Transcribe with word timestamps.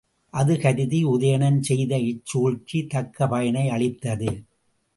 அது 0.33 0.53
கருதி 0.59 0.99
உதயணன் 1.05 1.59
செய்த 1.61 1.99
இச் 1.99 2.25
சூழ்ச்சி 2.25 2.79
தக்க 2.87 3.27
பயனை 3.27 3.69
அளித்தது. 3.69 4.31